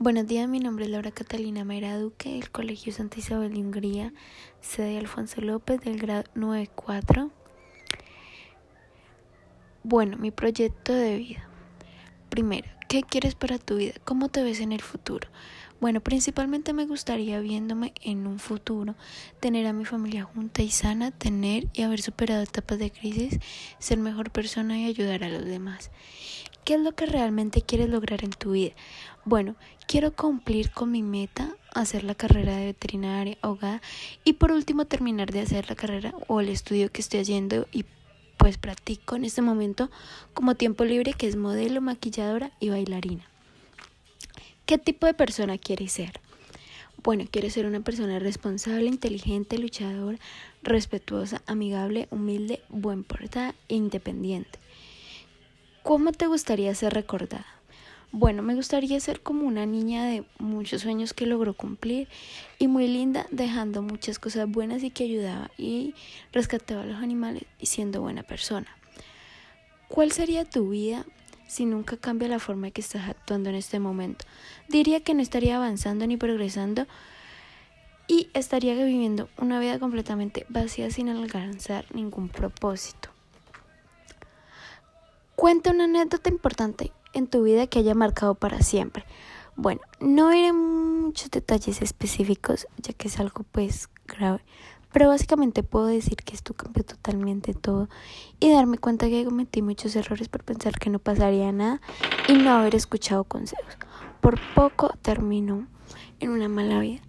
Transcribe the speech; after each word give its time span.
Buenos 0.00 0.28
días, 0.28 0.48
mi 0.48 0.60
nombre 0.60 0.84
es 0.84 0.92
Laura 0.92 1.10
Catalina 1.10 1.64
Mera 1.64 1.98
Duque 1.98 2.30
del 2.30 2.52
Colegio 2.52 2.92
Santa 2.92 3.18
Isabel 3.18 3.52
de 3.52 3.58
Hungría, 3.58 4.12
sede 4.60 4.96
Alfonso 4.96 5.40
López 5.40 5.80
del 5.80 5.98
grado 5.98 6.22
94. 6.36 7.32
Bueno, 9.82 10.16
mi 10.16 10.30
proyecto 10.30 10.92
de 10.92 11.16
vida. 11.16 11.48
Primero, 12.28 12.68
¿qué 12.88 13.02
quieres 13.02 13.34
para 13.34 13.58
tu 13.58 13.78
vida? 13.78 13.94
¿Cómo 14.04 14.28
te 14.28 14.44
ves 14.44 14.60
en 14.60 14.70
el 14.70 14.82
futuro? 14.82 15.28
Bueno, 15.80 16.00
principalmente 16.00 16.72
me 16.72 16.86
gustaría 16.86 17.40
viéndome 17.40 17.92
en 18.00 18.28
un 18.28 18.38
futuro, 18.38 18.94
tener 19.40 19.66
a 19.66 19.72
mi 19.72 19.84
familia 19.84 20.22
junta 20.22 20.62
y 20.62 20.70
sana, 20.70 21.10
tener 21.10 21.66
y 21.72 21.82
haber 21.82 22.02
superado 22.02 22.42
etapas 22.44 22.78
de 22.78 22.92
crisis, 22.92 23.40
ser 23.80 23.98
mejor 23.98 24.30
persona 24.30 24.78
y 24.78 24.86
ayudar 24.86 25.24
a 25.24 25.28
los 25.28 25.44
demás. 25.44 25.90
¿Qué 26.68 26.74
es 26.74 26.80
lo 26.82 26.92
que 26.92 27.06
realmente 27.06 27.62
quieres 27.62 27.88
lograr 27.88 28.22
en 28.24 28.30
tu 28.30 28.50
vida? 28.50 28.74
Bueno, 29.24 29.56
quiero 29.86 30.14
cumplir 30.14 30.70
con 30.70 30.92
mi 30.92 31.02
meta, 31.02 31.56
hacer 31.74 32.04
la 32.04 32.14
carrera 32.14 32.58
de 32.58 32.66
veterinaria, 32.66 33.38
ahogada 33.40 33.80
y 34.22 34.34
por 34.34 34.52
último 34.52 34.84
terminar 34.84 35.32
de 35.32 35.40
hacer 35.40 35.70
la 35.70 35.76
carrera 35.76 36.12
o 36.26 36.42
el 36.42 36.50
estudio 36.50 36.92
que 36.92 37.00
estoy 37.00 37.20
haciendo 37.20 37.66
y 37.72 37.86
pues 38.36 38.58
practico 38.58 39.16
en 39.16 39.24
este 39.24 39.40
momento 39.40 39.90
como 40.34 40.56
tiempo 40.56 40.84
libre 40.84 41.14
que 41.14 41.26
es 41.26 41.36
modelo, 41.36 41.80
maquilladora 41.80 42.52
y 42.60 42.68
bailarina. 42.68 43.24
¿Qué 44.66 44.76
tipo 44.76 45.06
de 45.06 45.14
persona 45.14 45.56
quieres 45.56 45.92
ser? 45.92 46.20
Bueno, 47.02 47.24
quiero 47.30 47.48
ser 47.48 47.64
una 47.64 47.80
persona 47.80 48.18
responsable, 48.18 48.88
inteligente, 48.88 49.56
luchadora, 49.56 50.18
respetuosa, 50.62 51.40
amigable, 51.46 52.08
humilde, 52.10 52.60
buen 52.68 53.04
portada 53.04 53.54
e 53.70 53.76
independiente. 53.76 54.58
¿Cómo 55.88 56.12
te 56.12 56.26
gustaría 56.26 56.74
ser 56.74 56.92
recordada? 56.92 57.46
Bueno, 58.12 58.42
me 58.42 58.54
gustaría 58.54 59.00
ser 59.00 59.22
como 59.22 59.46
una 59.46 59.64
niña 59.64 60.04
de 60.04 60.22
muchos 60.38 60.82
sueños 60.82 61.14
que 61.14 61.24
logró 61.24 61.54
cumplir 61.54 62.08
y 62.58 62.68
muy 62.68 62.88
linda, 62.88 63.26
dejando 63.30 63.80
muchas 63.80 64.18
cosas 64.18 64.50
buenas 64.50 64.82
y 64.82 64.90
que 64.90 65.04
ayudaba 65.04 65.50
y 65.56 65.94
rescataba 66.30 66.82
a 66.82 66.84
los 66.84 67.02
animales 67.02 67.44
y 67.58 67.64
siendo 67.64 68.02
buena 68.02 68.22
persona. 68.22 68.68
¿Cuál 69.88 70.12
sería 70.12 70.44
tu 70.44 70.68
vida 70.68 71.06
si 71.46 71.64
nunca 71.64 71.96
cambia 71.96 72.28
la 72.28 72.38
forma 72.38 72.66
en 72.66 72.74
que 72.74 72.82
estás 72.82 73.08
actuando 73.08 73.48
en 73.48 73.54
este 73.54 73.78
momento. 73.78 74.26
Diría 74.68 75.00
que 75.00 75.14
no 75.14 75.22
estaría 75.22 75.56
avanzando 75.56 76.06
ni 76.06 76.18
progresando 76.18 76.86
y 78.06 78.28
estaría 78.34 78.74
viviendo 78.74 79.30
una 79.38 79.58
vida 79.58 79.78
completamente 79.78 80.44
vacía 80.50 80.90
sin 80.90 81.08
alcanzar 81.08 81.86
ningún 81.94 82.28
propósito. 82.28 83.08
Cuenta 85.40 85.70
una 85.70 85.84
anécdota 85.84 86.30
importante 86.30 86.90
en 87.12 87.28
tu 87.28 87.44
vida 87.44 87.68
que 87.68 87.78
haya 87.78 87.94
marcado 87.94 88.34
para 88.34 88.60
siempre. 88.60 89.04
Bueno, 89.54 89.80
no 90.00 90.34
iré 90.34 90.52
muchos 90.52 91.30
detalles 91.30 91.80
específicos, 91.80 92.66
ya 92.78 92.92
que 92.92 93.06
es 93.06 93.20
algo 93.20 93.44
pues 93.52 93.88
grave, 94.08 94.40
pero 94.92 95.06
básicamente 95.06 95.62
puedo 95.62 95.86
decir 95.86 96.16
que 96.16 96.34
esto 96.34 96.54
cambió 96.54 96.84
totalmente 96.84 97.54
todo 97.54 97.88
y 98.40 98.50
darme 98.50 98.78
cuenta 98.78 99.08
que 99.08 99.24
cometí 99.24 99.62
muchos 99.62 99.94
errores 99.94 100.28
por 100.28 100.42
pensar 100.42 100.76
que 100.76 100.90
no 100.90 100.98
pasaría 100.98 101.52
nada 101.52 101.80
y 102.26 102.32
no 102.32 102.50
haber 102.50 102.74
escuchado 102.74 103.22
consejos. 103.22 103.76
Por 104.20 104.40
poco 104.56 104.92
terminó 105.02 105.68
en 106.18 106.30
una 106.30 106.48
mala 106.48 106.80
vida, 106.80 107.02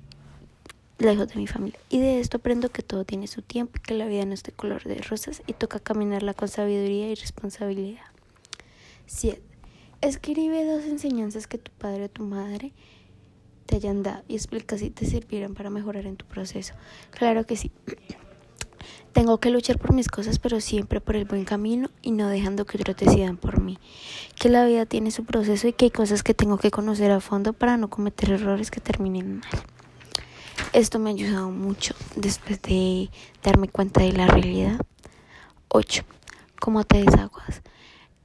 lejos 0.99 1.29
de 1.29 1.35
mi 1.37 1.47
familia. 1.47 1.79
Y 1.89 1.97
de 1.97 2.19
esto 2.19 2.37
aprendo 2.37 2.69
que 2.69 2.83
todo 2.83 3.05
tiene 3.05 3.25
su 3.25 3.41
tiempo 3.41 3.79
y 3.79 3.81
que 3.81 3.95
la 3.95 4.05
vida 4.05 4.23
no 4.25 4.35
es 4.35 4.43
de 4.43 4.51
color 4.51 4.83
de 4.83 5.01
rosas 5.01 5.41
y 5.47 5.53
toca 5.53 5.79
caminarla 5.79 6.35
con 6.35 6.47
sabiduría 6.47 7.09
y 7.09 7.15
responsabilidad. 7.15 8.03
7. 9.09 9.41
Escribe 10.01 10.63
dos 10.65 10.85
enseñanzas 10.85 11.47
que 11.47 11.57
tu 11.57 11.71
padre 11.71 12.05
o 12.05 12.09
tu 12.09 12.23
madre 12.23 12.73
te 13.65 13.75
hayan 13.75 14.03
dado 14.03 14.23
y 14.27 14.35
explica 14.35 14.77
si 14.77 14.91
te 14.91 15.05
sirvieron 15.05 15.55
para 15.55 15.69
mejorar 15.69 16.05
en 16.05 16.15
tu 16.15 16.25
proceso. 16.25 16.73
Claro 17.11 17.45
que 17.45 17.57
sí. 17.57 17.71
Tengo 19.13 19.39
que 19.39 19.49
luchar 19.49 19.79
por 19.79 19.93
mis 19.93 20.07
cosas, 20.07 20.37
pero 20.37 20.61
siempre 20.61 21.01
por 21.01 21.15
el 21.15 21.25
buen 21.25 21.43
camino 21.43 21.89
y 22.01 22.11
no 22.11 22.29
dejando 22.29 22.65
que 22.65 22.77
otros 22.77 22.95
decidan 22.95 23.37
por 23.37 23.59
mí. 23.59 23.79
Que 24.39 24.49
la 24.49 24.65
vida 24.65 24.85
tiene 24.85 25.11
su 25.11 25.25
proceso 25.25 25.67
y 25.67 25.73
que 25.73 25.85
hay 25.85 25.91
cosas 25.91 26.23
que 26.23 26.35
tengo 26.35 26.57
que 26.57 26.71
conocer 26.71 27.11
a 27.11 27.19
fondo 27.19 27.53
para 27.53 27.77
no 27.77 27.89
cometer 27.89 28.31
errores 28.31 28.69
que 28.69 28.79
terminen 28.79 29.39
mal. 29.39 29.63
Esto 30.71 30.99
me 30.99 31.09
ha 31.09 31.13
ayudado 31.13 31.49
mucho 31.49 31.95
después 32.15 32.61
de 32.61 33.09
darme 33.43 33.67
cuenta 33.67 34.01
de 34.03 34.13
la 34.13 34.27
realidad. 34.27 34.79
8. 35.69 36.03
¿Cómo 36.59 36.83
te 36.83 37.03
desaguas? 37.03 37.63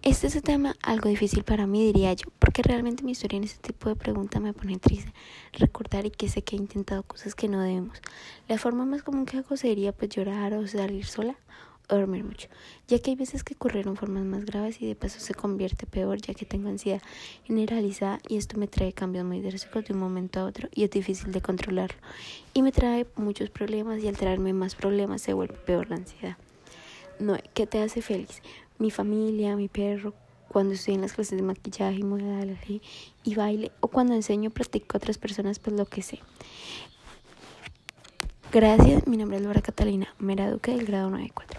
Este 0.04 0.26
es 0.26 0.34
un 0.34 0.42
tema 0.42 0.76
algo 0.82 1.08
difícil 1.08 1.44
para 1.44 1.66
mí, 1.66 1.82
diría 1.82 2.12
yo, 2.12 2.26
porque 2.38 2.62
realmente 2.62 3.02
mi 3.04 3.12
historia 3.12 3.38
en 3.38 3.44
este 3.44 3.72
tipo 3.72 3.88
de 3.88 3.96
preguntas 3.96 4.42
me 4.42 4.52
pone 4.52 4.76
triste. 4.76 5.10
Recordar 5.54 6.04
y 6.04 6.10
que 6.10 6.28
sé 6.28 6.42
que 6.42 6.56
he 6.56 6.58
intentado 6.58 7.04
cosas 7.04 7.34
que 7.34 7.48
no 7.48 7.62
debemos. 7.62 8.02
La 8.46 8.58
forma 8.58 8.84
más 8.84 9.02
común 9.02 9.24
que 9.24 9.38
hago 9.38 9.56
sería 9.56 9.92
pues 9.92 10.10
llorar 10.10 10.52
o 10.52 10.66
salir 10.66 11.06
sola 11.06 11.36
o 11.88 11.94
dormir 11.94 12.22
mucho, 12.22 12.48
ya 12.86 12.98
que 12.98 13.12
hay 13.12 13.16
veces 13.16 13.44
que 13.44 13.54
ocurrieron 13.54 13.96
formas 13.96 14.24
más 14.24 14.44
graves 14.44 14.82
y 14.82 14.86
de 14.86 14.94
paso 14.94 15.20
se 15.20 15.32
convierte 15.32 15.86
peor, 15.86 16.20
ya 16.20 16.34
que 16.34 16.44
tengo 16.44 16.68
ansiedad 16.68 17.00
generalizada 17.44 18.20
y 18.28 18.36
esto 18.36 18.58
me 18.58 18.66
trae 18.66 18.92
cambios 18.92 19.24
muy 19.24 19.40
drásticos 19.40 19.86
de 19.86 19.94
un 19.94 20.00
momento 20.00 20.40
a 20.40 20.44
otro 20.44 20.68
y 20.74 20.84
es 20.84 20.90
difícil 20.90 21.32
de 21.32 21.40
controlarlo. 21.40 21.96
Y 22.52 22.60
me 22.60 22.72
trae 22.72 23.06
muchos 23.16 23.48
problemas 23.48 24.02
y 24.02 24.08
al 24.08 24.18
traerme 24.18 24.52
más 24.52 24.74
problemas 24.74 25.22
se 25.22 25.32
vuelve 25.32 25.54
peor 25.54 25.88
la 25.88 25.96
ansiedad. 25.96 26.36
No, 27.20 27.38
¿qué 27.54 27.66
te 27.66 27.80
hace 27.80 28.02
feliz? 28.02 28.42
Mi 28.78 28.90
familia, 28.90 29.56
mi 29.56 29.68
perro, 29.68 30.14
cuando 30.48 30.74
estoy 30.74 30.94
en 30.94 31.00
las 31.00 31.12
clases 31.12 31.36
de 31.36 31.42
maquillaje, 31.42 32.04
modelaje 32.04 32.80
y 33.24 33.34
baile, 33.34 33.72
o 33.80 33.88
cuando 33.88 34.14
enseño, 34.14 34.50
practico 34.50 34.96
a 34.96 34.98
otras 34.98 35.18
personas, 35.18 35.58
pues 35.58 35.76
lo 35.76 35.86
que 35.86 36.02
sé. 36.02 36.20
Gracias, 38.52 39.06
mi 39.08 39.16
nombre 39.16 39.38
es 39.38 39.42
Laura 39.42 39.60
Catalina 39.62 40.14
Mera 40.20 40.48
Duque 40.48 40.70
del 40.70 40.86
grado 40.86 41.10
94. 41.10 41.53